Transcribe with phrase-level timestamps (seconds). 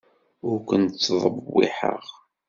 [0.49, 2.05] Ur ken-ttdewwiḥeɣ.